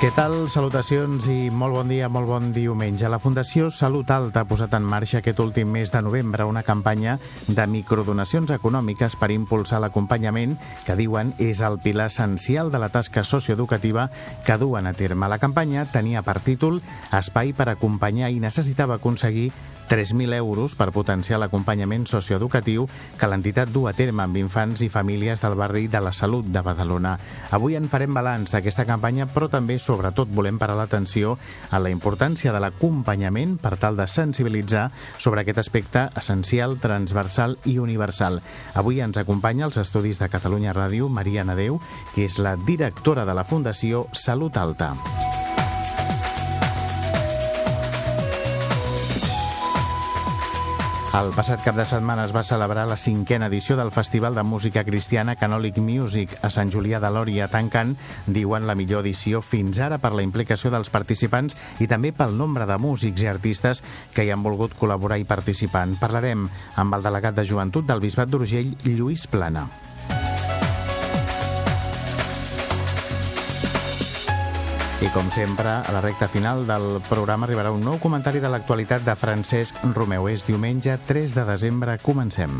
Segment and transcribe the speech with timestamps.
[0.00, 0.46] Què tal?
[0.48, 3.04] Salutacions i molt bon dia, molt bon diumenge.
[3.12, 7.18] La Fundació Salut Alta ha posat en marxa aquest últim mes de novembre una campanya
[7.44, 10.54] de microdonacions econòmiques per impulsar l'acompanyament
[10.86, 14.06] que diuen és el pilar essencial de la tasca socioeducativa
[14.46, 15.28] que duen a terme.
[15.28, 16.80] La campanya tenia per títol
[17.12, 19.50] Espai per acompanyar i necessitava aconseguir
[19.90, 22.86] 3.000 euros per potenciar l'acompanyament socioeducatiu
[23.18, 26.62] que l'entitat du a terme amb infants i famílies del barri de la Salut de
[26.62, 27.16] Badalona.
[27.50, 31.34] Avui en farem balanç d'aquesta campanya, però també sobretot volem parar l'atenció
[31.74, 34.86] a la importància de l'acompanyament per tal de sensibilitzar
[35.18, 38.38] sobre aquest aspecte essencial, transversal i universal.
[38.78, 41.80] Avui ens acompanya als estudis de Catalunya Ràdio Maria Nadeu,
[42.14, 44.94] que és la directora de la Fundació Salut Alta.
[51.10, 54.84] El passat cap de setmana es va celebrar la cinquena edició del Festival de Música
[54.86, 57.96] Cristiana Canolic Music a Sant Julià de Lòria, tancant,
[58.30, 62.62] diuen, la millor edició fins ara per la implicació dels participants i també pel nombre
[62.70, 63.82] de músics i artistes
[64.14, 65.88] que hi han volgut col·laborar i participar.
[65.90, 66.46] En parlarem
[66.78, 69.66] amb el delegat de joventut del Bisbat d'Urgell, Lluís Plana.
[75.00, 79.00] I com sempre, a la recta final del programa arribarà un nou comentari de l'actualitat
[79.06, 80.26] de Francesc Romeu.
[80.28, 81.94] És diumenge 3 de desembre.
[82.04, 82.58] Comencem.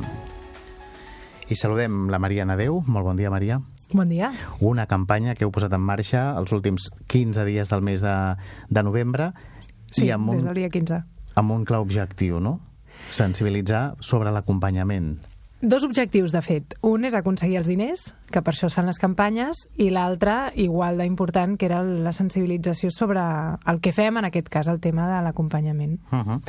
[1.53, 2.81] I saludem la Maria Nadeu.
[2.87, 3.61] Molt bon dia, Maria.
[3.93, 4.33] Bon dia.
[4.65, 8.17] Una campanya que heu posat en marxa els últims 15 dies del mes de,
[8.73, 9.35] de novembre.
[9.91, 11.03] Sí, i amb un, des del dia 15.
[11.37, 12.57] Amb un clar objectiu, no?
[13.13, 15.19] Sensibilitzar sobre l'acompanyament.
[15.63, 16.75] Dos objectius, de fet.
[16.81, 20.97] Un és aconseguir els diners, que per això es fan les campanyes, i l'altre, igual
[21.03, 23.21] d'important, que era la sensibilització sobre
[23.69, 25.99] el que fem, en aquest cas, el tema de l'acompanyament.
[26.13, 26.41] Uh -huh.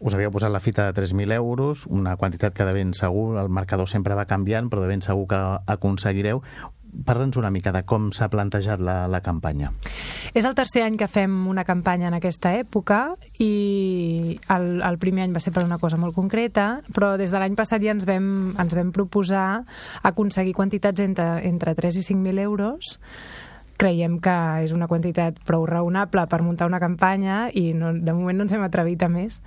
[0.00, 3.48] Us havíeu posat la fita de 3.000 euros, una quantitat que de ben segur, el
[3.48, 6.42] marcador sempre va canviant, però de ben segur que aconseguireu
[7.04, 9.72] parla'ns una mica de com s'ha plantejat la, la campanya.
[10.34, 15.26] És el tercer any que fem una campanya en aquesta època i el, el primer
[15.26, 18.06] any va ser per una cosa molt concreta, però des de l'any passat ja ens
[18.08, 18.28] vam,
[18.60, 19.64] ens vam proposar
[20.02, 22.94] aconseguir quantitats entre, entre 3 i 5.000 euros.
[23.80, 28.38] Creiem que és una quantitat prou raonable per muntar una campanya i no, de moment
[28.38, 29.42] no ens hem atrevit a més.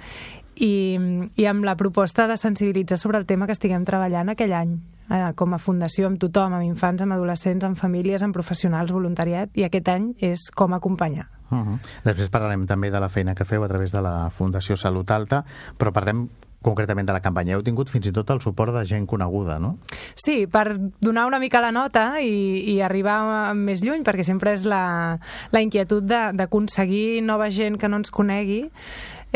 [0.58, 0.98] I,
[1.38, 4.78] i amb la proposta de sensibilitzar sobre el tema que estiguem treballant aquell any
[5.10, 9.52] eh, com a fundació amb tothom, amb infants, amb adolescents, amb famílies, amb professionals, voluntariat,
[9.56, 11.28] i aquest any és com acompanyar.
[11.50, 11.80] Uh -huh.
[12.04, 15.46] Després parlarem també de la feina que feu a través de la Fundació Salut Alta,
[15.78, 16.30] però parlem
[16.62, 17.56] concretament de la campanya.
[17.56, 19.78] Heu tingut fins i tot el suport de gent coneguda, no?
[20.16, 24.66] Sí, per donar una mica la nota i, i arribar més lluny, perquè sempre és
[24.66, 25.20] la,
[25.52, 28.66] la inquietud d'aconseguir nova gent que no ens conegui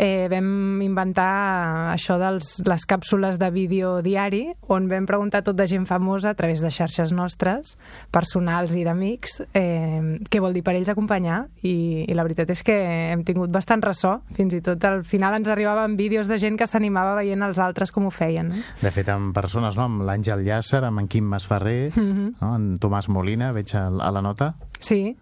[0.02, 5.66] eh, vam inventar això de les càpsules de vídeo diari, on vam preguntar tot de
[5.70, 7.76] gent famosa a través de xarxes nostres,
[8.10, 12.64] personals i d'amics, eh, què vol dir per ells acompanyar, i, i la veritat és
[12.66, 12.76] que
[13.12, 16.66] hem tingut bastant ressò, fins i tot al final ens arribaven vídeos de gent que
[16.66, 18.50] s'animava veient els altres com ho feien.
[18.50, 18.66] No?
[18.82, 19.86] De fet, amb persones, no?
[19.86, 22.34] amb l'Àngel Llàcer, amb en Quim Masferrer, mm -hmm.
[22.40, 22.54] no?
[22.56, 24.54] en Tomàs Molina, veig a, a la nota.
[24.82, 25.14] Sí,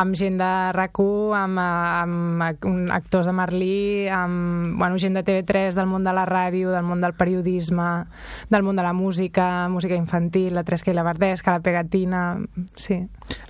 [0.00, 0.96] amb gent de rac
[1.36, 2.42] amb, amb,
[2.96, 7.00] actors de Merlí, amb bueno, gent de TV3, del món de la ràdio, del món
[7.00, 8.06] del periodisme,
[8.48, 12.40] del món de la música, música infantil, la Tresca i la Verdesca, la Pegatina...
[12.76, 13.02] Sí.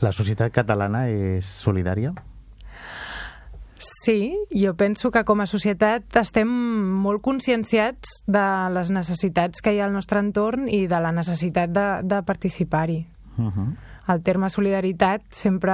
[0.03, 2.13] La societat catalana és solidària?
[3.83, 6.51] Sí, jo penso que com a societat estem
[7.03, 11.71] molt conscienciats de les necessitats que hi ha al nostre entorn i de la necessitat
[11.71, 13.01] de, de participar-hi.
[13.39, 13.71] Uh -huh
[14.09, 15.73] el terme solidaritat sempre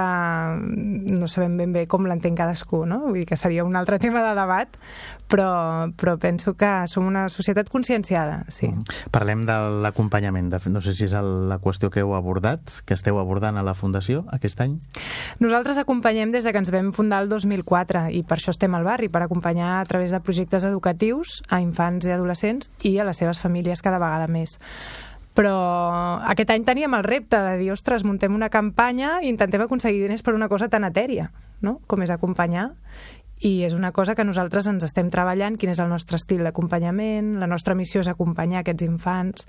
[0.59, 3.01] no sabem ben bé com l'entén cadascú, no?
[3.07, 4.77] Vull dir que seria un altre tema de debat,
[5.29, 8.69] però, però penso que som una societat conscienciada, sí.
[8.69, 8.99] Mm.
[9.13, 13.57] Parlem de l'acompanyament, no sé si és la qüestió que heu abordat, que esteu abordant
[13.57, 14.77] a la Fundació aquest any.
[15.39, 18.85] Nosaltres acompanyem des de que ens vam fundar el 2004 i per això estem al
[18.87, 23.17] barri, per acompanyar a través de projectes educatius a infants i adolescents i a les
[23.17, 24.57] seves famílies cada vegada més
[25.39, 30.01] però aquest any teníem el repte de dir, ostres, muntem una campanya i intentem aconseguir
[30.03, 31.29] diners per una cosa tan etèria,
[31.63, 31.77] no?
[31.87, 32.73] com és acompanyar,
[33.39, 37.37] i és una cosa que nosaltres ens estem treballant, quin és el nostre estil d'acompanyament,
[37.39, 39.47] la nostra missió és acompanyar aquests infants,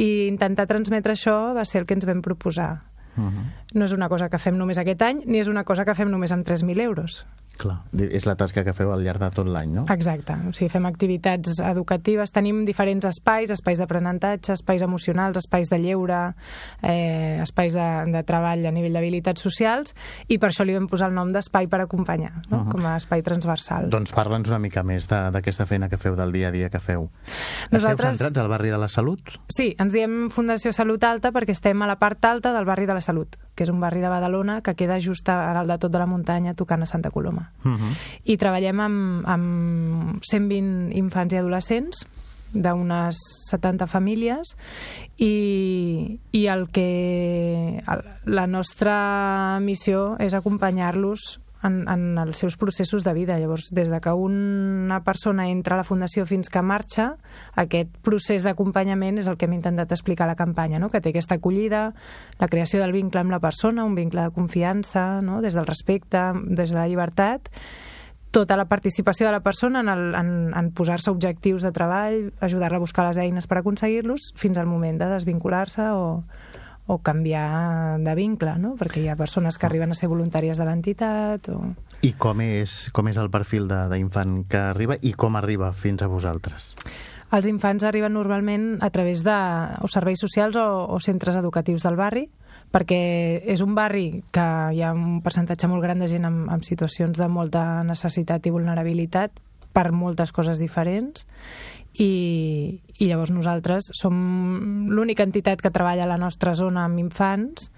[0.00, 2.86] i intentar transmetre això va ser el que ens vam proposar.
[3.16, 3.44] Uh -huh.
[3.74, 6.10] No és una cosa que fem només aquest any, ni és una cosa que fem
[6.10, 7.26] només amb 3.000 euros.
[7.56, 9.86] Clar, és la tasca que feu al llarg de tot l'any, no?
[9.92, 15.78] Exacte, o sigui, fem activitats educatives, tenim diferents espais, espais d'aprenentatge, espais emocionals, espais de
[15.80, 16.20] lleure,
[16.82, 19.96] eh, espais de, de treball a nivell d'habilitats socials,
[20.28, 22.58] i per això li vam posar el nom d'espai per acompanyar, no?
[22.58, 22.72] uh -huh.
[22.72, 23.88] com a espai transversal.
[23.90, 27.10] Doncs parla'ns una mica més d'aquesta feina que feu, del dia a dia que feu.
[27.70, 28.12] Nosaltres...
[28.12, 29.20] Esteu centrats al barri de la Salut?
[29.48, 32.94] Sí, ens diem Fundació Salut Alta perquè estem a la part alta del barri de
[32.94, 35.92] la Salut, que és un barri de Badalona que queda just a dalt de tot
[35.92, 37.50] de la muntanya tocant a Santa Coloma.
[37.64, 37.76] Uh mhm.
[37.76, 37.96] -huh.
[38.24, 42.06] I treballem amb, amb 120 infants i adolescents
[42.52, 43.16] d'unes
[43.50, 44.56] 70 famílies
[45.18, 47.82] i, i el que
[48.24, 53.38] la nostra missió és acompanyar-los en, en els seus processos de vida.
[53.38, 57.14] Llavors, des de que una persona entra a la Fundació fins que marxa,
[57.56, 60.90] aquest procés d'acompanyament és el que hem intentat explicar a la campanya, no?
[60.90, 61.90] que té aquesta acollida,
[62.40, 65.40] la creació del vincle amb la persona, un vincle de confiança, no?
[65.42, 67.50] des del respecte, des de la llibertat,
[68.36, 72.76] tota la participació de la persona en, el, en, en posar-se objectius de treball, ajudar-la
[72.76, 76.26] a buscar les eines per aconseguir-los, fins al moment de desvincular-se o,
[76.86, 78.74] o canviar de vincle, no?
[78.78, 81.50] perquè hi ha persones que arriben a ser voluntàries de l'entitat.
[81.50, 81.74] O...
[82.06, 86.10] I com és, com és el perfil d'infant que arriba i com arriba fins a
[86.10, 86.74] vosaltres?
[87.34, 89.34] Els infants arriben normalment a través de
[89.82, 92.28] o serveis socials o, o centres educatius del barri,
[92.70, 93.00] perquè
[93.50, 97.18] és un barri que hi ha un percentatge molt gran de gent amb, amb situacions
[97.18, 99.42] de molta necessitat i vulnerabilitat
[99.76, 101.26] per moltes coses diferents
[102.02, 107.70] i, i llavors nosaltres som l'única entitat que treballa a la nostra zona amb infants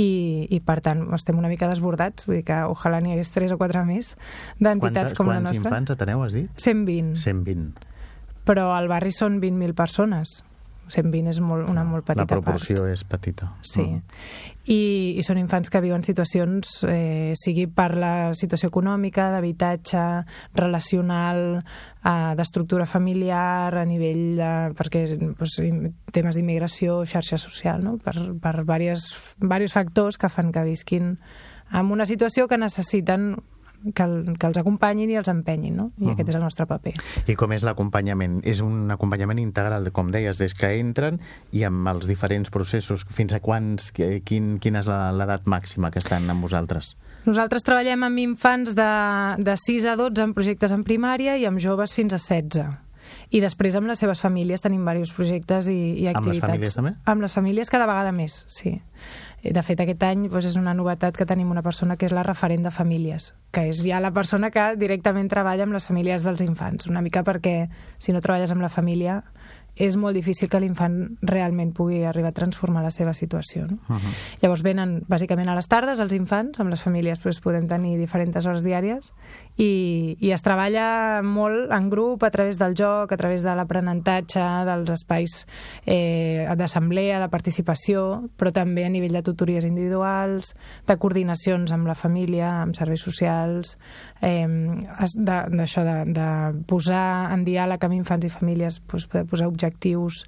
[0.00, 2.24] i, i per tant estem una mica desbordats.
[2.28, 4.14] Vull dir que ojalà n'hi hagués 3 o 4 més
[4.60, 5.60] d'entitats com la nostra.
[5.60, 6.50] Quants infants ateneu, has dit?
[6.56, 7.88] 120 120
[8.50, 10.40] però al barri són 20.000 persones
[10.92, 12.40] 120 és molt, una molt petita part.
[12.40, 12.94] La proporció part.
[12.94, 13.50] és petita.
[13.66, 13.84] Sí.
[13.86, 14.02] Mm.
[14.70, 14.80] I,
[15.18, 20.04] I són infants que viuen situacions, eh, sigui per la situació econòmica, d'habitatge,
[20.58, 21.60] relacional,
[22.04, 24.50] eh, d'estructura familiar, a nivell de...
[24.78, 25.04] perquè
[25.38, 25.58] pues,
[26.12, 27.96] temes d'immigració, xarxa social, no?
[28.02, 31.16] per, per diversos factors que fan que visquin
[31.72, 33.36] en una situació que necessiten
[33.94, 35.90] que, el, que els acompanyin i els empenyin, no?
[35.98, 36.12] I uh -huh.
[36.14, 36.94] aquest és el nostre paper.
[37.26, 38.40] I com és l'acompanyament?
[38.44, 41.20] És un acompanyament integral, com deies, des que entren
[41.52, 43.06] i amb els diferents processos.
[43.10, 43.92] Fins a quants,
[44.24, 46.96] quin, quina és l'edat màxima que estan amb vosaltres?
[47.24, 48.92] Nosaltres treballem amb infants de,
[49.38, 52.90] de 6 a 12 en projectes en primària i amb joves fins a 16
[53.30, 56.16] i després amb les seves famílies tenim diversos projectes i, i activitats.
[56.16, 56.94] Amb les famílies també?
[57.12, 58.80] Amb les famílies cada vegada més, sí.
[59.42, 62.24] De fet, aquest any doncs, és una novetat que tenim una persona que és la
[62.26, 66.42] referent de famílies, que és ja la persona que directament treballa amb les famílies dels
[66.44, 69.22] infants, una mica perquè si no treballes amb la família
[69.80, 73.66] és molt difícil que l'infant realment pugui arribar a transformar la seva situació.
[73.66, 73.78] No?
[73.88, 74.12] Uh -huh.
[74.42, 78.46] Llavors venen bàsicament a les tardes els infants, amb les famílies doncs, podem tenir diferents
[78.46, 79.14] hores diàries
[79.60, 84.44] i, i es treballa molt en grup a través del joc, a través de l'aprenentatge,
[84.68, 85.34] dels espais
[85.84, 88.04] eh, d'assemblea, de participació,
[88.40, 90.54] però també a nivell de tutories individuals,
[90.88, 93.76] de coordinacions amb la família, amb serveis socials,
[94.24, 94.48] eh,
[95.16, 100.24] d'això de, de, de posar en diàleg amb infants i famílies, doncs, poder posar objectius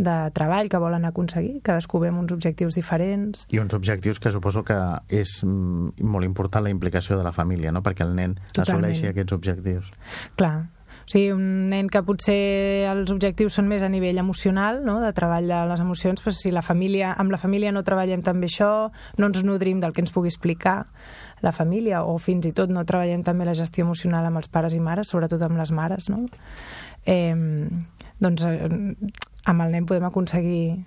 [0.00, 3.44] de treball que volen aconseguir, cadascú ve amb uns objectius diferents.
[3.52, 4.78] I uns objectius que suposo que
[5.12, 7.84] és mm, molt important la implicació de la família, no?
[7.84, 8.69] perquè el nen Totalment.
[8.70, 9.90] Assoleixi aquests objectius.
[10.38, 10.54] Clar,
[11.10, 15.00] o sigui, un nen que potser els objectius són més a nivell emocional, no?
[15.02, 18.46] de treball de les emocions, però si la família, amb la família no treballem també
[18.46, 20.84] això, no ens nodrim del que ens pugui explicar
[21.42, 24.76] la família, o fins i tot no treballem també la gestió emocional amb els pares
[24.76, 26.26] i mares, sobretot amb les mares, no?
[27.08, 27.34] Eh,
[28.22, 28.70] doncs eh,
[29.50, 30.84] amb el nen podem aconseguir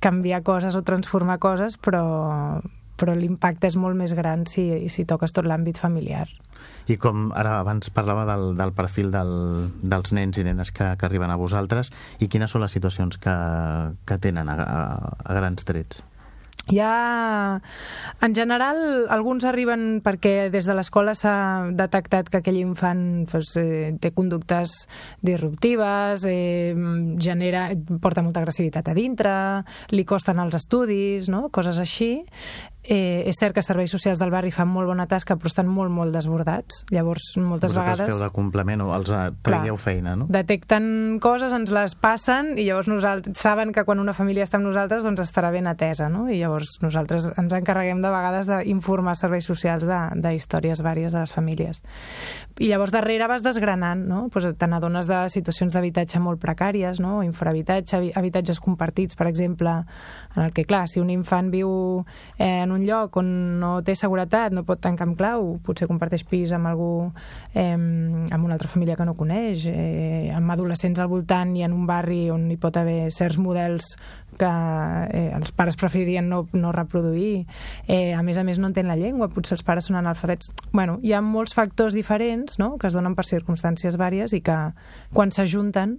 [0.00, 2.58] canviar coses o transformar coses, però,
[2.98, 6.26] però l'impacte és molt més gran si, si toques tot l'àmbit familiar.
[6.90, 9.32] I com ara abans parlava del, del perfil del,
[9.82, 13.36] dels nens i nenes que, que arriben a vosaltres, i quines són les situacions que,
[14.06, 14.80] que tenen a, a,
[15.22, 16.02] a grans trets?
[16.70, 17.60] Hi ha,
[18.22, 23.90] en general, alguns arriben perquè des de l'escola s'ha detectat que aquell infant pues, eh,
[23.98, 24.76] té conductes
[25.26, 26.76] disruptives, eh,
[27.18, 27.64] genera,
[27.98, 29.32] porta molta agressivitat a dintre,
[29.90, 31.48] li costen els estudis, no?
[31.50, 32.12] coses així,
[32.82, 35.92] Eh, és cert que serveis socials del barri fan molt bona tasca, però estan molt,
[35.92, 36.84] molt desbordats.
[36.88, 38.14] Llavors, moltes Vosaltres vegades...
[38.14, 40.28] feu de complement o els eh, tragueu feina, no?
[40.32, 44.70] Detecten coses, ens les passen i llavors nosaltres saben que quan una família està amb
[44.70, 46.24] nosaltres doncs estarà ben atesa, no?
[46.32, 51.20] I llavors nosaltres ens encarreguem de vegades d'informar serveis socials de, de històries vàries de
[51.20, 51.82] les famílies.
[52.60, 54.22] I llavors darrere vas desgranant, no?
[54.32, 57.20] Pues te n'adones de situacions d'habitatge molt precàries, no?
[57.28, 59.76] Infrahabitatge, habitatges compartits, per exemple,
[60.34, 61.70] en el que, clar, si un infant viu
[62.38, 65.88] eh, en en un lloc on no té seguretat, no pot tancar amb clau, potser
[65.90, 67.10] comparteix pis amb algú,
[67.54, 71.74] eh, amb una altra família que no coneix, eh, amb adolescents al voltant i en
[71.74, 73.96] un barri on hi pot haver certs models
[74.38, 77.46] que eh, els pares preferirien no, no reproduir.
[77.86, 80.52] Eh, a més a més no entén la llengua, potser els pares són analfabets.
[80.72, 82.76] Bueno, hi ha molts factors diferents no?
[82.78, 84.60] que es donen per circumstàncies vàries i que
[85.12, 85.98] quan s'ajunten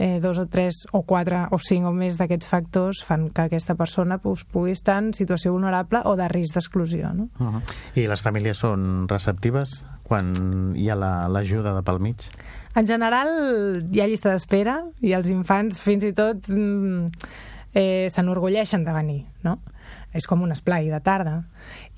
[0.00, 3.76] eh, dos o tres o quatre o cinc o més d'aquests factors fan que aquesta
[3.76, 7.12] persona pues, pugui estar en situació vulnerable o de risc d'exclusió.
[7.12, 7.28] No?
[7.38, 7.62] Uh -huh.
[8.00, 12.16] I les famílies són receptives quan hi ha l'ajuda la, de pel mig?
[12.74, 13.28] En general
[13.92, 17.06] hi ha llista d'espera i els infants fins i tot mm,
[17.74, 19.60] eh, s'enorgulleixen de venir, no?
[20.16, 21.36] És com un esplai de tarda.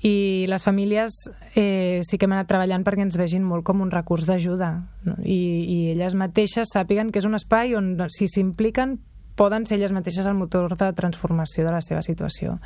[0.05, 1.15] I les famílies
[1.55, 4.73] eh, sí que hem anat treballant perquè ens vegin molt com un recurs d'ajuda
[5.07, 5.17] no?
[5.23, 8.99] I, i elles mateixes sàpiguen que és un espai on si s'impliquen
[9.35, 12.59] poden ser elles mateixes el motor de transformació de la seva situació.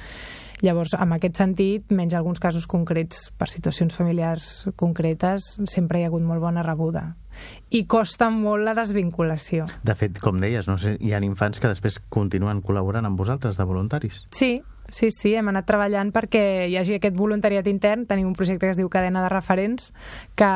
[0.65, 6.09] Llavors, en aquest sentit, menys alguns casos concrets per situacions familiars concretes, sempre hi ha
[6.09, 7.11] hagut molt bona rebuda.
[7.69, 9.67] I costa molt la desvinculació.
[9.85, 13.59] De fet, com deies, no sé, hi ha infants que després continuen col·laborant amb vosaltres
[13.61, 14.23] de voluntaris.
[14.33, 14.57] Sí,
[14.89, 18.05] Sí, sí, hem anat treballant perquè hi hagi aquest voluntariat intern.
[18.07, 19.91] Tenim un projecte que es diu Cadena de Referents,
[20.39, 20.51] que,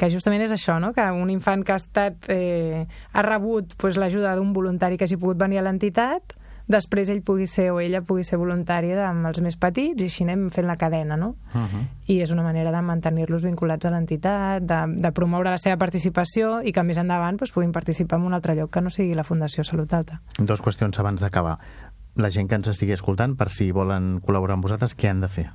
[0.00, 0.94] que justament és això, no?
[0.96, 5.20] que un infant que ha estat eh, ha rebut pues, l'ajuda d'un voluntari que hagi
[5.20, 9.40] pogut venir a l'entitat, després ell pugui ser o ella pugui ser voluntària amb els
[9.44, 11.34] més petits i així anem fent la cadena, no?
[11.54, 11.84] Uh -huh.
[12.06, 16.60] I és una manera de mantenir-los vinculats a l'entitat, de, de promoure la seva participació
[16.62, 19.24] i que més endavant pues, puguin participar en un altre lloc que no sigui la
[19.24, 20.20] Fundació Salut Alta.
[20.38, 21.58] Dos qüestions abans d'acabar
[22.18, 25.30] la gent que ens estigui escoltant, per si volen col·laborar amb vosaltres, què han de
[25.32, 25.46] fer?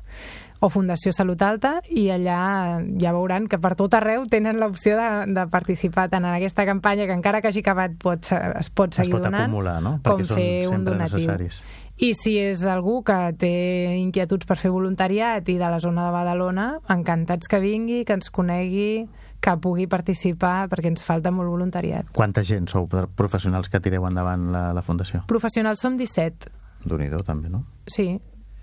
[0.60, 5.08] o Fundació Salut Alta i allà ja veuran que per tot arreu tenen l'opció de,
[5.34, 9.10] de participar tant en aquesta campanya que encara que hagi acabat pot, es pot seguir
[9.10, 9.98] es pot donant acumular, no?
[10.06, 11.18] com fer un donatiu.
[11.18, 11.62] Necessaris.
[11.98, 13.50] I si és algú que té
[13.98, 18.30] inquietuds per fer voluntariat i de la zona de Badalona, encantats que vingui, que ens
[18.30, 19.08] conegui,
[19.42, 22.06] que pugui participar, perquè ens falta molt voluntariat.
[22.14, 25.24] Quanta gent sou professionals que tireu endavant la, la Fundació?
[25.30, 26.54] Professionals som 17.
[26.86, 27.64] déu nhi també, no?
[27.90, 28.12] Sí,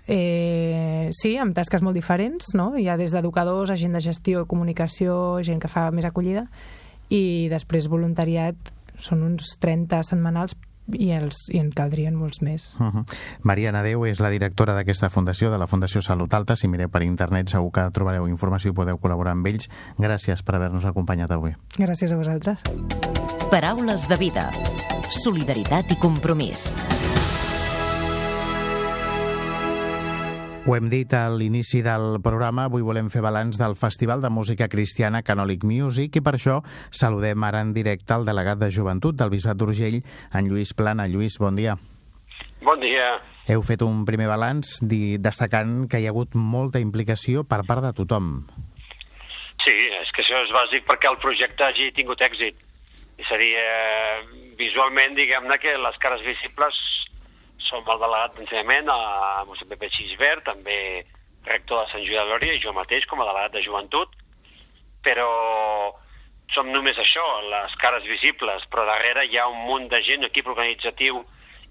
[0.08, 2.68] Eh, sí, amb tasques molt diferents, no?
[2.78, 6.46] Hi ha des d'educadors, agent de gestió, comunicació, gent que fa més acollida,
[7.10, 8.54] i després voluntariat
[9.02, 10.54] són uns 30 setmanals
[10.92, 12.74] i, els, i en caldrien molts més.
[12.78, 13.04] Uh -huh.
[13.42, 16.56] Maria Nadeu és la directora d'aquesta fundació, de la Fundació Salut Alta.
[16.56, 19.68] Si mireu per internet segur que trobareu informació i podeu col·laborar amb ells.
[19.98, 21.54] Gràcies per haver-nos acompanyat avui.
[21.78, 22.62] Gràcies a vosaltres.
[23.50, 24.50] Paraules de vida.
[25.08, 26.74] Solidaritat i compromís.
[30.66, 34.66] Ho hem dit a l'inici del programa, avui volem fer balanç del Festival de Música
[34.66, 36.56] Cristiana Canòlic Music i per això
[36.90, 40.00] saludem ara en directe el delegat de Joventut del Bisbat d'Urgell,
[40.34, 41.06] en Lluís Plana.
[41.06, 41.76] Lluís, bon dia.
[42.66, 43.06] Bon dia.
[43.46, 47.94] Heu fet un primer balanç destacant que hi ha hagut molta implicació per part de
[48.02, 48.34] tothom.
[49.62, 52.58] Sí, és que això és bàsic perquè el projecte hagi tingut èxit.
[53.22, 53.70] I seria
[54.58, 56.82] visualment, diguem-ne, que les cares visibles
[57.66, 60.78] som el delegat d'ensenyament a Mossèn Pepe Xisbert, també
[61.46, 64.12] rector de Sant Joan de Lòria, i jo mateix com a delegat de joventut,
[65.06, 65.30] però
[66.54, 70.48] som només això, les cares visibles, però darrere hi ha un munt de gent, equip
[70.50, 71.22] organitzatiu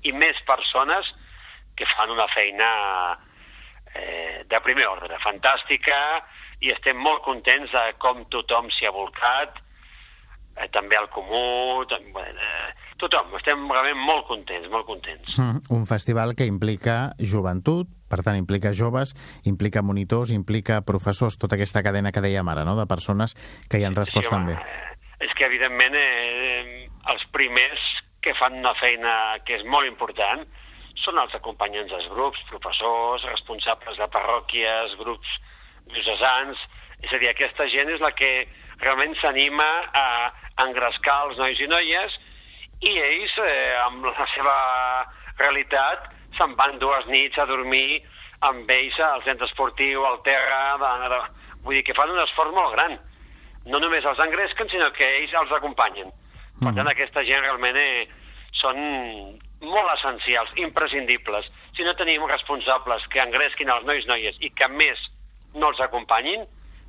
[0.04, 1.12] i més persones
[1.76, 2.70] que fan una feina
[3.96, 6.00] eh, de primer ordre, fantàstica,
[6.64, 9.60] i estem molt contents de com tothom s'hi ha volcat,
[10.56, 15.38] eh, també al Comú, també, eh, tothom, estem realment molt contents, molt contents.
[15.38, 21.56] Mm, un festival que implica joventut, per tant implica joves, implica monitors, implica professors, tota
[21.60, 23.36] aquesta cadena que dèiem ara, no?, de persones
[23.70, 24.96] que hi han respost sí, home, també.
[25.26, 27.82] És que, evidentment, eh, els primers
[28.22, 30.46] que fan una feina que és molt important
[31.04, 35.36] són els acompanyants dels grups, professors, responsables de parròquies, grups
[35.92, 36.62] diocesans,
[37.06, 38.32] és a dir, aquesta gent és la que
[38.82, 40.08] realment s'anima a
[40.66, 42.18] engrescar els nois i noies
[42.86, 44.56] i ells, eh, amb la seva
[45.40, 48.02] realitat, se'n van dues nits a dormir
[48.46, 51.22] amb ells al centre esportiu, al terra, de,
[51.64, 52.98] vull dir que fan un esforç molt gran.
[53.72, 56.12] No només els engresquen, sinó que ells els acompanyen.
[56.60, 56.76] Per mm.
[56.78, 58.06] tant, aquesta gent realment eh,
[58.60, 58.82] són
[59.66, 61.48] molt essencials, imprescindibles.
[61.76, 65.02] Si no tenim responsables que engresquin els nois i noies i que més
[65.56, 66.46] no els acompanyin,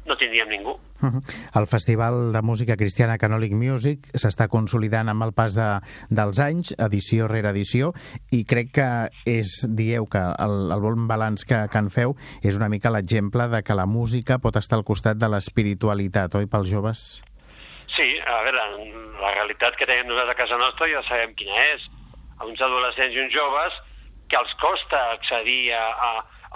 [0.06, 0.76] no tindríem ningú.
[1.00, 1.20] -huh.
[1.60, 5.68] El Festival de Música Cristiana Canòlic Music s'està consolidant amb el pas de,
[6.10, 7.92] dels anys, edició rere edició,
[8.30, 8.88] i crec que
[9.26, 13.48] és, dieu que el, el bon balanç que, que en feu és una mica l'exemple
[13.52, 17.22] de que la música pot estar al costat de l'espiritualitat, oi, pels joves?
[17.96, 18.64] Sí, a veure,
[19.22, 21.84] la realitat que tenim nosaltres a casa nostra ja sabem quina és.
[22.36, 23.76] A uns adolescents i uns joves
[24.28, 26.10] que els costa accedir a, a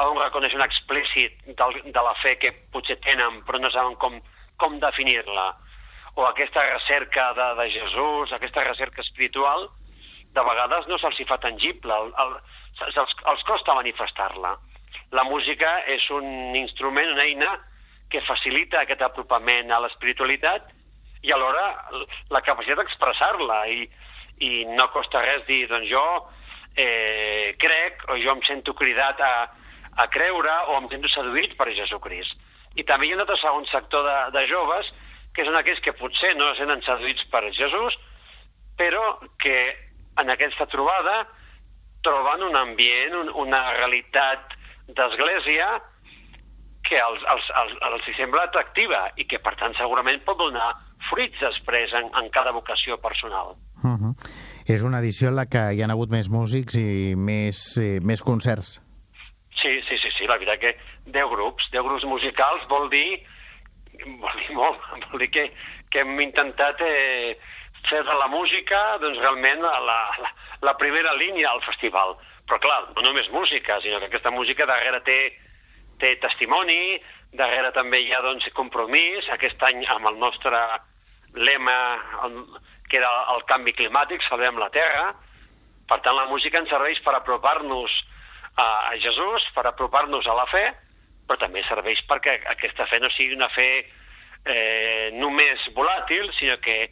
[0.09, 4.17] un reconeixement explícit del, de la fe que potser tenen però no saben com,
[4.61, 5.51] com definir-la.
[6.17, 9.69] O aquesta recerca de, de Jesús, aquesta recerca espiritual,
[10.35, 12.35] de vegades no se'ls fa tangible, el, el,
[12.87, 14.57] els, els costa manifestar-la.
[15.15, 17.55] La música és un instrument, una eina
[18.11, 20.71] que facilita aquest apropament a l'espiritualitat
[21.27, 21.65] i alhora
[22.31, 23.65] la capacitat d'expressar-la.
[23.71, 23.89] I,
[24.41, 26.05] i no costa res dir, doncs jo
[26.77, 29.35] eh, crec o jo em sento cridat a,
[29.97, 32.39] a creure o em sento seduït per Jesucrist.
[32.79, 34.91] I també hi ha un altre segon sector de, de joves,
[35.35, 37.97] que són aquells que potser no senten seduïts per Jesús,
[38.79, 39.59] però que
[40.21, 41.23] en aquesta trobada
[42.05, 44.57] troben un ambient, un, una realitat
[44.89, 45.69] d'església
[46.89, 50.73] que els, els, els, els hi sembla atractiva i que, per tant, segurament pot donar
[51.11, 53.55] fruits després en, en cada vocació personal.
[53.85, 54.15] Uh -huh.
[54.67, 58.23] És una edició en la que hi han hagut més músics i més, eh, més
[58.23, 58.81] concerts.
[59.61, 60.77] Sí, sí, sí, sí, la veritat que
[61.13, 63.21] 10 grups, 10 grups musicals vol dir,
[64.07, 65.47] vol dir molt, vol dir que,
[65.93, 67.37] que hem intentat eh,
[67.89, 70.33] fer de la música doncs realment la, la,
[70.65, 72.17] la primera línia al festival.
[72.49, 75.19] Però clar, no només música, sinó que aquesta música darrere té,
[76.03, 76.99] té testimoni,
[77.37, 80.59] darrere també hi ha doncs, compromís, aquest any amb el nostre
[81.37, 81.77] lema,
[82.91, 85.13] que era el canvi climàtic, salvem la Terra,
[85.87, 87.93] per tant la música ens serveix per apropar-nos
[88.61, 90.65] a Jesús per apropar-nos a la fe,
[91.29, 96.83] però també serveix perquè aquesta fe no sigui una fe eh, només volàtil, sinó que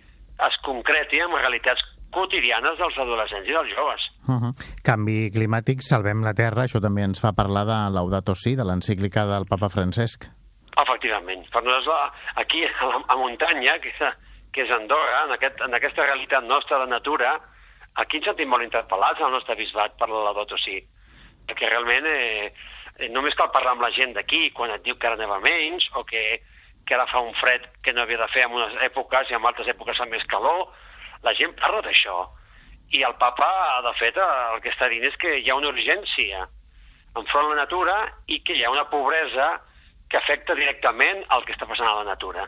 [0.49, 1.83] es concreti en realitats
[2.15, 4.03] quotidianes dels adolescents i dels joves.
[4.29, 4.53] Uh -huh.
[4.85, 9.27] Canvi climàtic, salvem la Terra, això també ens fa parlar de Laudato Si, de l'encíclica
[9.27, 10.25] del papa Francesc.
[10.77, 11.45] Efectivament.
[11.51, 14.15] Per nosaltres, aquí a, la, a muntanya, que és,
[14.53, 17.41] que és Andorra, en, aquest, en aquesta realitat nostra de natura,
[17.95, 20.79] aquí ens sentim molt interpel·lats al nostre bisbat per la Laudato Si
[21.49, 22.53] perquè realment eh,
[22.99, 25.89] eh, només cal parlar amb la gent d'aquí quan et diu que ara neva menys
[25.97, 26.25] o que,
[26.87, 29.49] que ara fa un fred que no havia de fer en unes èpoques i en
[29.49, 30.69] altres èpoques fa més calor.
[31.25, 32.21] La gent parla d'això.
[32.95, 33.49] I el papa,
[33.85, 36.47] de fet, el que està dient és que hi ha una urgència
[37.19, 37.97] enfront de la natura
[38.29, 39.49] i que hi ha una pobresa
[40.09, 42.47] que afecta directament el que està passant a la natura.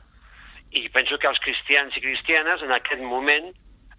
[0.70, 3.50] I penso que els cristians i cristianes en aquest moment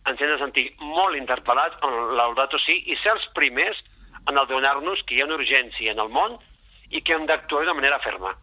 [0.10, 3.78] ens hem de sentir molt interpel·lats en l'Audato Si i ser els primers
[4.30, 6.38] en el donar-nos que hi ha una urgència en el món
[6.92, 8.34] i que hem d'actuar de manera ferma.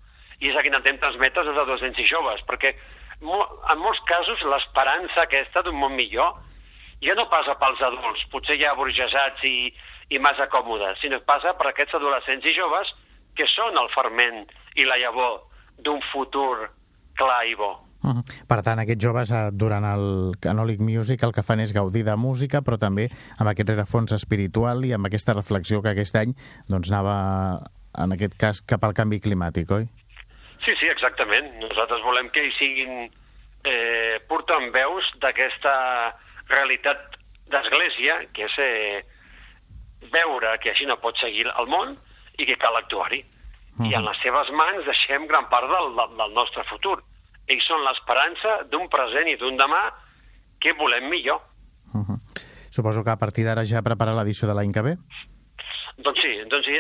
[0.41, 2.75] I és el que intentem transmetre als adolescents i joves, perquè
[3.21, 6.37] en molts casos l'esperança aquesta d'un món millor
[7.03, 9.73] ja no passa pels adults, potser ja burgesats i,
[10.11, 12.91] i massa còmodes, sinó que passa per aquests adolescents i joves
[13.39, 15.45] que són el ferment i la llavor
[15.79, 16.71] d'un futur
[17.19, 17.77] clar i bo.
[18.03, 18.23] Uh -huh.
[18.47, 22.17] Per tant, aquests joves, eh, durant el Canòlic Music, el que fan és gaudir de
[22.17, 23.09] música, però també
[23.39, 26.35] amb aquest rerefons espiritual i amb aquesta reflexió que aquest any
[26.69, 27.61] doncs, anava,
[27.99, 29.89] en aquest cas, cap al canvi climàtic, oi?
[30.65, 31.59] Sí, sí, exactament.
[31.61, 33.11] Nosaltres volem que hi siguin
[33.65, 34.21] eh,
[34.73, 36.15] veus d'aquesta
[36.49, 36.99] realitat
[37.51, 39.05] d'església, que és eh,
[40.13, 41.97] veure que així no pot seguir el món
[42.39, 43.25] i que cal actuar-hi.
[43.79, 43.91] Uh -huh.
[43.91, 47.03] I en les seves mans deixem gran part del, del nostre futur
[47.53, 49.81] ells són l'esperança d'un present i d'un demà
[50.61, 51.41] que volem millor.
[51.95, 52.19] Uh -huh.
[52.71, 54.97] Suposo que a partir d'ara ja prepara l'edició de l'any que ve?
[55.99, 56.77] Doncs sí, doncs sí.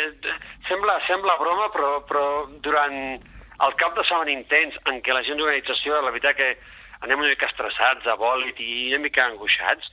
[0.68, 3.20] Sembla, sembla broma, però, però durant
[3.66, 6.56] el cap de setmana intens en què la gent d'organització, la veritat que
[7.00, 9.90] anem una mica estressats, a bòlit i una mica angoixats,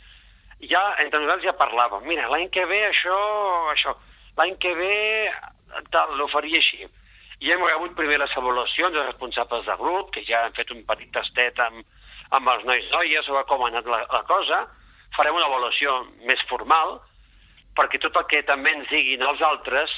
[0.59, 3.17] ja entre nosaltres ja parlàvem, mira, l'any que ve això,
[3.73, 3.95] això,
[4.37, 5.31] l'any que ve
[5.91, 6.85] tal, ho faria així
[7.43, 10.83] i hem rebut primer les avaluacions dels responsables de grup, que ja han fet un
[10.87, 11.83] petit tastet amb,
[12.31, 14.63] amb els nois noies sobre com ha anat la, la cosa.
[15.17, 15.97] Farem una avaluació
[16.29, 16.99] més formal,
[17.75, 19.91] perquè tot el que també ens diguin els altres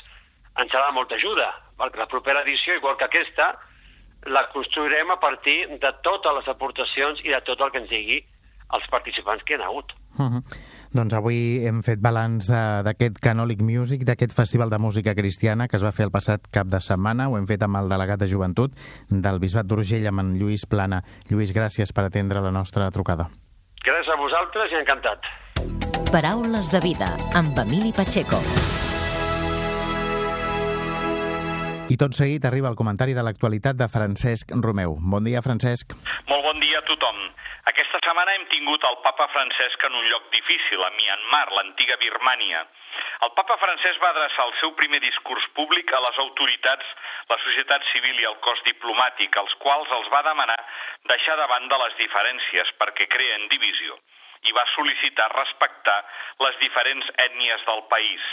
[0.57, 3.51] ens serà molta ajuda, perquè la propera edició, igual que aquesta,
[4.25, 8.17] la construirem a partir de totes les aportacions i de tot el que ens digui
[8.73, 9.93] els participants que hi ha hagut.
[10.17, 10.41] Uh -huh.
[10.97, 15.85] Doncs avui hem fet balanç d'aquest Canòlic Music, d'aquest Festival de Música Cristiana que es
[15.85, 17.27] va fer el passat cap de setmana.
[17.29, 18.73] Ho hem fet amb el delegat de Joventut
[19.09, 21.03] del Bisbat d'Urgell, amb en Lluís Plana.
[21.29, 23.29] Lluís, gràcies per atendre la nostra trucada.
[23.85, 25.29] Gràcies a vosaltres i encantat.
[26.09, 28.41] Paraules de vida, amb Emili Pacheco.
[31.87, 34.97] I tot seguit arriba el comentari de l'actualitat de Francesc Romeu.
[34.99, 35.93] Bon dia, Francesc.
[36.27, 37.21] Molt bon dia a tothom.
[37.71, 42.65] Aquesta setmana hem tingut el papa Francesc en un lloc difícil, a Myanmar, l'antiga Birmània.
[43.23, 46.91] El papa Francesc va adreçar el seu primer discurs públic a les autoritats,
[47.31, 50.59] la societat civil i el cos diplomàtic, als quals els va demanar
[51.07, 53.95] deixar de banda les diferències perquè creen divisió
[54.43, 55.97] i va sol·licitar respectar
[56.43, 58.27] les diferents ètnies del país.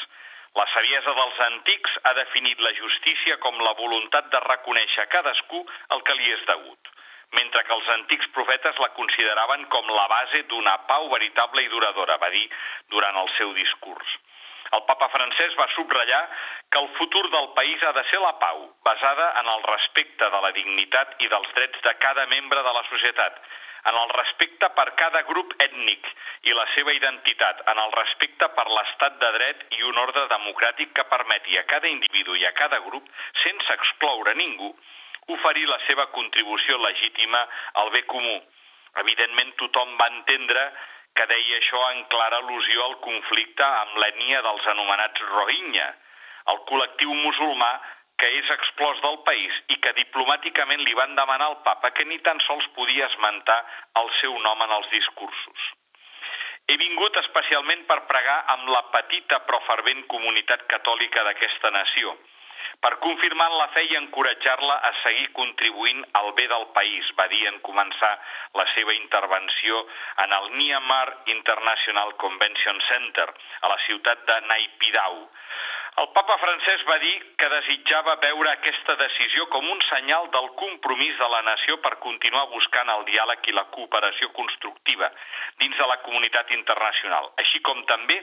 [0.55, 5.63] La saviesa dels antics ha definit la justícia com la voluntat de reconèixer a cadascú
[5.97, 6.91] el que li és degut,
[7.39, 12.21] mentre que els antics profetes la consideraven com la base d'una pau veritable i duradora,
[12.23, 12.45] va dir
[12.95, 14.15] durant el seu discurs.
[14.79, 16.23] El papa francès va subratllar
[16.71, 20.41] que el futur del país ha de ser la pau, basada en el respecte de
[20.47, 23.43] la dignitat i dels drets de cada membre de la societat,
[23.91, 26.09] en el respecte per cada grup ètnic
[26.49, 30.95] i la seva identitat, en el respecte per l'estat de dret i un ordre democràtic
[30.97, 33.09] que permeti a cada individu i a cada grup,
[33.43, 34.73] sense excloure ningú,
[35.37, 37.45] oferir la seva contribució legítima
[37.83, 38.37] al bé comú.
[39.05, 40.65] Evidentment, tothom va entendre
[41.15, 45.91] que deia això en clara al·lusió al conflicte amb l'ètnia dels anomenats Rohingya,
[46.53, 47.71] el col·lectiu musulmà
[48.19, 52.19] que és exclòs del país i que diplomàticament li van demanar al papa que ni
[52.27, 53.59] tan sols podia esmentar
[54.03, 55.73] el seu nom en els discursos.
[56.69, 62.15] He vingut especialment per pregar amb la petita però fervent comunitat catòlica d'aquesta nació,
[62.85, 67.43] per confirmar la fe i encoratjar-la a seguir contribuint al bé del país, va dir
[67.51, 68.11] en començar
[68.61, 69.79] la seva intervenció
[70.25, 73.29] en el Myanmar International Convention Center,
[73.61, 75.23] a la ciutat de Naipidau,
[76.03, 81.15] el papa francès va dir que desitjava veure aquesta decisió com un senyal del compromís
[81.21, 85.11] de la nació per continuar buscant el diàleg i la cooperació constructiva
[85.63, 88.19] dins de la comunitat internacional, així com també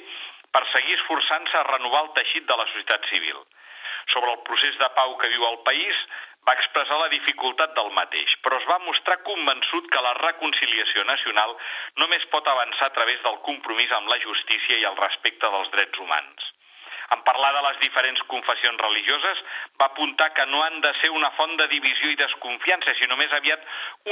[0.52, 3.40] per seguir esforçant-se a renovar el teixit de la societat civil.
[4.12, 6.06] Sobre el procés de pau que viu el país,
[6.48, 11.56] va expressar la dificultat del mateix, però es va mostrar convençut que la reconciliació nacional
[12.04, 16.04] només pot avançar a través del compromís amb la justícia i el respecte dels drets
[16.04, 16.52] humans.
[17.15, 19.41] En parlar de les diferents confessions religioses,
[19.82, 23.34] va apuntar que no han de ser una font de divisió i desconfiança, sinó més
[23.39, 23.65] aviat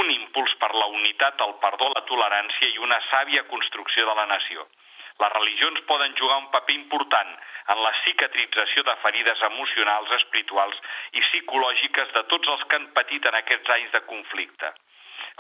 [0.03, 4.27] un impuls per la unitat, el perdó, la tolerància i una sàvia construcció de la
[4.33, 4.67] nació.
[5.19, 7.31] Les religions poden jugar un paper important
[7.73, 10.77] en la cicatrització de ferides emocionals, espirituals
[11.12, 14.71] i psicològiques de tots els que han patit en aquests anys de conflicte.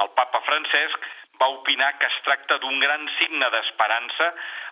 [0.03, 1.07] El papa Francesc
[1.41, 4.27] va opinar que es tracta d'un gran signe d'esperança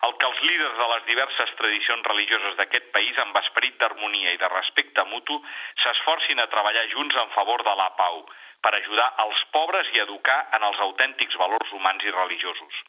[0.08, 4.42] el que els líders de les diverses tradicions religioses d'aquest país, amb esperit d'harmonia i
[4.42, 5.40] de respecte mutu,
[5.84, 8.26] s'esforcin a treballar junts en favor de la pau,
[8.62, 12.82] per ajudar els pobres i educar en els autèntics valors humans i religiosos.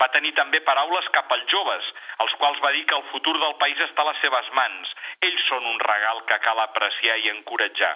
[0.00, 1.90] Va tenir també paraules cap als joves,
[2.24, 4.94] als quals va dir que el futur del país està a les seves mans.
[5.28, 7.94] Ells són un regal que cal apreciar i encoratjar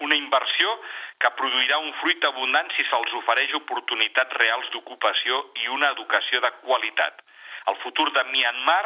[0.00, 0.74] una inversió
[1.20, 6.50] que produirà un fruit abundant si se'ls ofereix oportunitats reals d'ocupació i una educació de
[6.62, 7.20] qualitat.
[7.68, 8.84] El futur de Myanmar,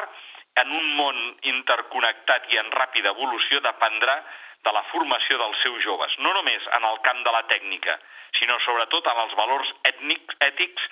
[0.62, 1.20] en un món
[1.50, 4.18] interconnectat i en ràpida evolució, dependrà
[4.64, 7.98] de la formació dels seus joves, no només en el camp de la tècnica,
[8.38, 10.86] sinó sobretot en els valors ètnics, ètics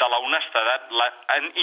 [0.00, 1.08] de la honestedat, la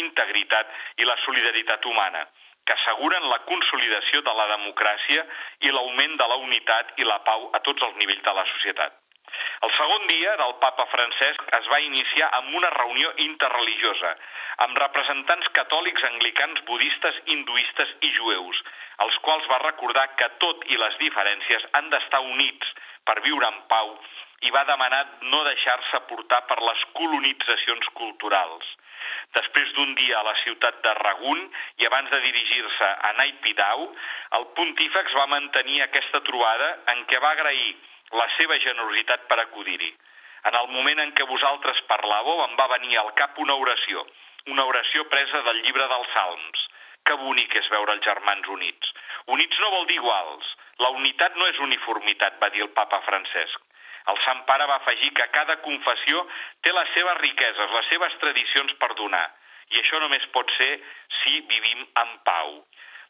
[0.04, 2.26] integritat i la solidaritat humana
[2.66, 5.26] que asseguren la consolidació de la democràcia
[5.68, 9.03] i l'augment de la unitat i la pau a tots els nivells de la societat.
[9.64, 14.12] El segon dia del papa Francesc es va iniciar amb una reunió interreligiosa
[14.66, 18.60] amb representants catòlics, anglicans, budistes, hinduistes i jueus,
[19.06, 22.76] els quals va recordar que tot i les diferències han d'estar units
[23.08, 23.96] per viure en pau
[24.44, 28.68] i va demanar no deixar-se portar per les colonitzacions culturals.
[29.38, 31.40] Després d'un dia a la ciutat de Ragun
[31.80, 33.88] i abans de dirigir-se a Naipidau,
[34.40, 37.74] el pontífex va mantenir aquesta trobada en què va agrair
[38.12, 39.92] la seva generositat per acudir-hi.
[40.50, 44.06] En el moment en què vosaltres parlàveu em va venir al cap una oració,
[44.52, 46.68] una oració presa del llibre dels Salms.
[47.08, 48.92] Que bonic és veure els germans units.
[49.36, 50.52] Units no vol dir iguals.
[50.80, 53.60] La unitat no és uniformitat, va dir el papa Francesc.
[54.12, 56.26] El Sant Pare va afegir que cada confessió
[56.64, 59.26] té les seves riqueses, les seves tradicions per donar,
[59.72, 60.72] i això només pot ser
[61.22, 62.58] si vivim en pau.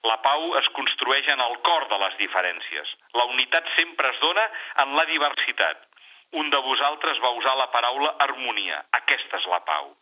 [0.04, 2.90] La pau es construeix en el cor de les diferències.
[3.16, 4.44] La unitat sempre es dona
[4.84, 5.86] en la diversitat.
[6.42, 8.82] Un de vosaltres va usar la paraula harmonia.
[9.00, 9.94] Aquesta és la pau.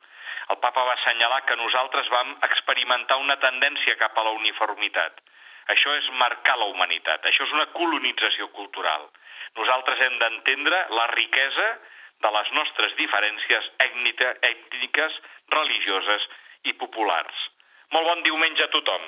[0.49, 5.21] El papa va assenyalar que nosaltres vam experimentar una tendència cap a la uniformitat.
[5.71, 9.05] Això és marcar la humanitat, això és una colonització cultural.
[9.59, 11.67] Nosaltres hem d'entendre la riquesa
[12.25, 15.19] de les nostres diferències ètniques,
[15.51, 16.27] religioses
[16.69, 17.45] i populars.
[17.91, 19.05] Molt bon diumenge a tothom.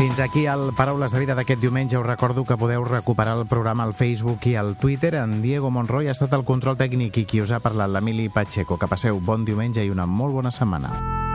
[0.00, 1.98] Fins aquí el Paraules de Vida d'aquest diumenge.
[1.98, 5.12] Us recordo que podeu recuperar el programa al Facebook i al Twitter.
[5.20, 8.80] En Diego Monroy ha estat el control tècnic i qui us ha parlat l'Emili Pacheco.
[8.80, 11.29] Que passeu bon diumenge i una molt bona setmana.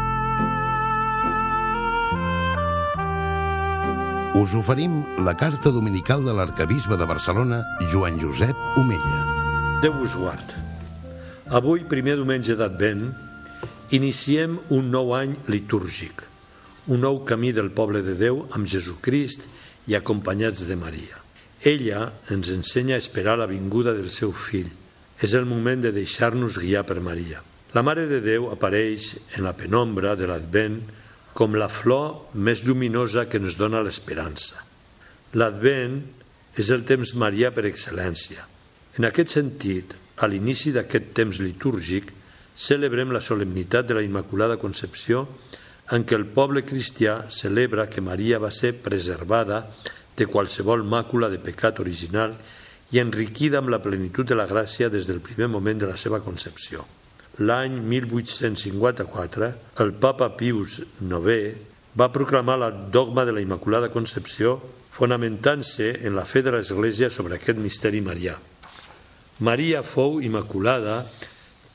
[4.36, 9.22] Us oferim la carta dominical de l'arcabisbe de Barcelona, Joan Josep Omella.
[9.80, 10.50] Déu us guard.
[11.56, 13.06] Avui, primer diumenge d'Advent,
[13.96, 16.26] iniciem un nou any litúrgic,
[16.92, 19.48] un nou camí del poble de Déu amb Jesucrist
[19.88, 21.24] i acompanyats de Maria.
[21.64, 24.68] Ella ens ensenya a esperar la vinguda del seu fill.
[25.24, 27.40] És el moment de deixar-nos guiar per Maria.
[27.72, 30.82] La Mare de Déu apareix en la penombra de l'Advent
[31.36, 34.62] com la flor més lluminosa que ens dona l'esperança.
[35.36, 36.00] L'Advent
[36.56, 38.46] és el temps marià per excel·lència.
[38.96, 39.92] En aquest sentit,
[40.24, 42.14] a l'inici d'aquest temps litúrgic,
[42.56, 45.26] celebrem la solemnitat de la Immaculada Concepció
[45.92, 49.66] en què el poble cristià celebra que Maria va ser preservada
[50.16, 52.38] de qualsevol màcula de pecat original
[52.96, 56.24] i enriquida amb la plenitud de la gràcia des del primer moment de la seva
[56.24, 56.86] concepció.
[57.36, 59.48] L'any 1854,
[59.84, 61.58] el papa Pius IX
[62.00, 64.54] va proclamar el dogma de la Immaculada Concepció
[64.96, 68.38] fonamentant-se en la fe de l'Església sobre aquest misteri marià.
[69.44, 71.02] Maria fou immaculada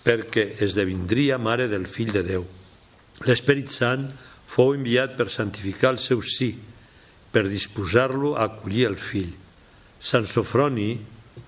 [0.01, 2.49] perquè esdevindria mare del fill de Déu.
[3.29, 4.09] L'Esperit Sant
[4.49, 6.55] fou enviat per santificar el seu sí,
[7.29, 9.37] per disposar-lo a acollir el fill.
[10.01, 10.95] Sant Sofroni,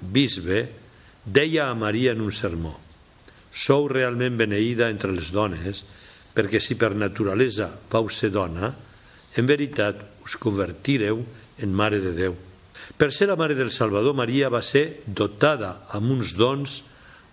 [0.05, 0.66] bisbe,
[1.25, 2.77] deia a Maria en un sermó
[3.53, 5.85] Sou realment beneïda entre les dones
[6.33, 8.73] perquè si per naturalesa vau ser dona,
[9.37, 11.21] en veritat us convertireu
[11.61, 12.37] en Mare de Déu.
[12.97, 16.81] Per ser la Mare del Salvador, Maria va ser dotada amb uns dons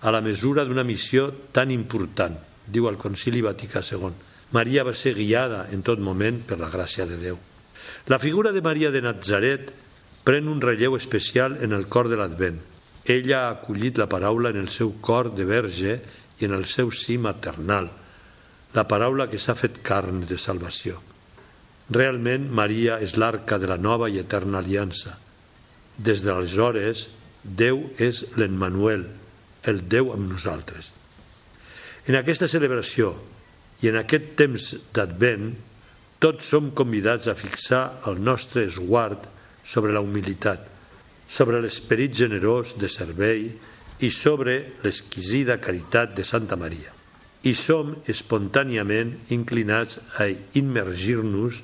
[0.02, 2.36] a la mesura d'una missió tan important,
[2.68, 4.12] diu el Concili Vaticà II.
[4.56, 7.38] Maria va ser guiada en tot moment per la gràcia de Déu.
[8.08, 9.72] La figura de Maria de Nazaret
[10.24, 12.60] pren un relleu especial en el cor de l'Advent.
[13.10, 15.96] Ella ha acollit la paraula en el seu cor de verge
[16.40, 17.90] i en el seu sí maternal,
[18.78, 21.00] la paraula que s'ha fet carn de salvació.
[21.90, 25.18] Realment, Maria és l'arca de la nova i eterna aliança.
[25.98, 27.08] Des d'aleshores,
[27.40, 29.08] Déu és l'Emmanuel,
[29.64, 30.92] el Déu amb nosaltres.
[32.06, 33.14] En aquesta celebració
[33.82, 35.54] i en aquest temps d'Advent,
[36.20, 39.24] tots som convidats a fixar el nostre esguard
[39.64, 40.62] sobre la humilitat,
[41.30, 43.52] sobre l'esperit generós de servei
[44.02, 46.92] i sobre l'exquisida caritat de Santa Maria.
[47.46, 50.28] I som espontàniament inclinats a
[50.60, 51.62] immergir-nos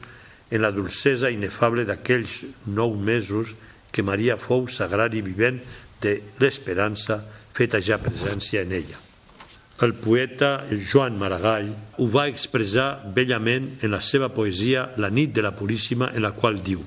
[0.54, 3.56] en la dolcesa inefable d'aquells nou mesos
[3.92, 5.60] que Maria fou sagrari vivent
[6.04, 7.20] de l'esperança
[7.56, 9.02] feta ja presència en ella.
[9.84, 15.44] El poeta Joan Maragall ho va expressar bellament en la seva poesia La nit de
[15.44, 16.86] la Puríssima, en la qual diu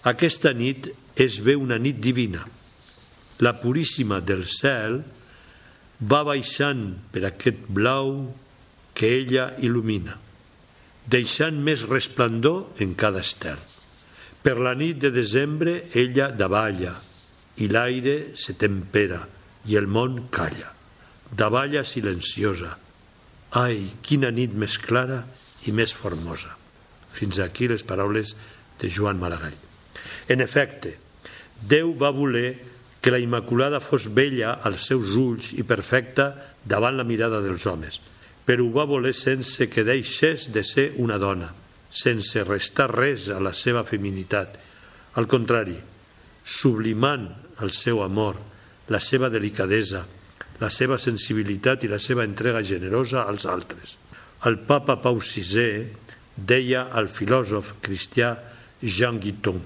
[0.00, 0.86] Aquesta nit
[1.20, 2.42] és bé una nit divina.
[3.44, 5.00] La Puríssima del cel
[6.12, 8.14] va baixant per aquest blau
[8.96, 10.16] que ella il·lumina,
[11.06, 13.60] deixant més resplendor en cada estel.
[14.40, 16.96] Per la nit de desembre ella davalla
[17.60, 19.20] i l'aire se tempera
[19.68, 20.80] i el món calla
[21.30, 22.76] davalla silenciosa.
[23.50, 25.22] Ai, quina nit més clara
[25.66, 26.56] i més formosa.
[27.14, 28.34] Fins aquí les paraules
[28.80, 29.56] de Joan Maragall.
[30.30, 30.96] En efecte,
[31.60, 32.58] Déu va voler
[33.00, 38.00] que la Immaculada fos bella als seus ulls i perfecta davant la mirada dels homes,
[38.44, 41.48] però ho va voler sense que deixés de ser una dona,
[41.90, 44.56] sense restar res a la seva feminitat.
[45.16, 45.76] Al contrari,
[46.44, 47.26] sublimant
[47.64, 48.36] el seu amor,
[48.90, 50.04] la seva delicadesa,
[50.60, 53.96] la seva sensibilitat i la seva entrega generosa als altres.
[54.44, 55.86] El papa Pau VI
[56.36, 58.34] deia al filòsof cristià
[58.80, 59.60] Jean Guiton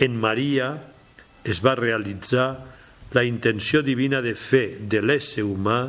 [0.00, 0.72] en Maria
[1.44, 2.48] es va realitzar
[3.12, 5.80] la intenció divina de fer de l'ésser humà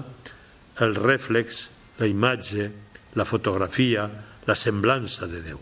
[0.82, 1.68] el rèflex,
[2.00, 2.70] la imatge,
[3.16, 4.08] la fotografia,
[4.48, 5.60] la semblança de Déu.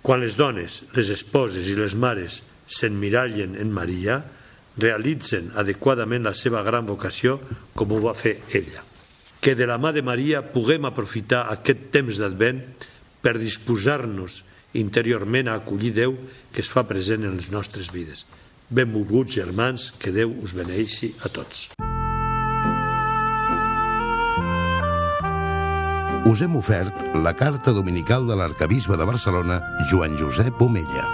[0.00, 4.22] Quan les dones, les esposes i les mares s'emmirallen en Maria,
[4.78, 7.38] realitzen adequadament la seva gran vocació
[7.74, 8.84] com ho va fer ella.
[9.42, 12.62] Que de la mà de Maria puguem aprofitar aquest temps d'Advent
[13.22, 14.42] per disposar-nos
[14.78, 16.14] interiorment a acollir Déu
[16.54, 18.24] que es fa present en les nostres vides.
[18.70, 21.70] Benvolguts germans, que Déu us beneixi a tots.
[26.28, 31.06] Us hem ofert la carta dominical de l'arcabisbe de Barcelona, Joan Josep Omella.